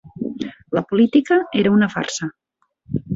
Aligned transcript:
La 0.77 0.81
política 0.93 1.37
era 1.65 1.73
una 1.77 1.89
farsa 1.97 2.31